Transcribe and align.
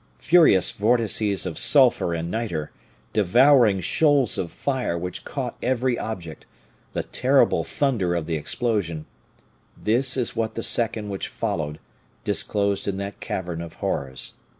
Furious 0.17 0.71
vortices 0.71 1.45
of 1.45 1.59
sulphur 1.59 2.11
and 2.15 2.31
nitre, 2.31 2.71
devouring 3.13 3.79
shoals 3.79 4.35
of 4.35 4.51
fire 4.51 4.97
which 4.97 5.23
caught 5.23 5.55
every 5.61 5.95
object, 5.99 6.47
the 6.93 7.03
terrible 7.03 7.63
thunder 7.63 8.15
of 8.15 8.25
the 8.25 8.33
explosion, 8.33 9.05
this 9.77 10.17
is 10.17 10.35
what 10.35 10.55
the 10.55 10.63
second 10.63 11.09
which 11.09 11.27
followed 11.27 11.77
disclosed 12.23 12.87
in 12.87 12.97
that 12.97 13.19
cavern 13.19 13.61
of 13.61 13.73
horrors. 13.75 14.33